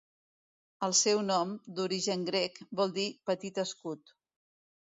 El 0.87 0.95
seu 0.99 1.21
nom, 1.27 1.51
d'origen 1.81 2.25
grec, 2.31 2.59
vol 2.81 2.97
dir 2.99 3.07
'petit 3.29 3.63
escut'. 3.69 4.19